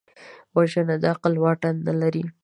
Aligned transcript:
وژنه 0.55 0.95
د 1.01 1.03
عقل 1.13 1.33
واټن 1.43 1.75
نه 1.87 1.93
لري 2.01 2.23